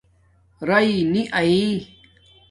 [0.69, 1.69] رئ نی آئئ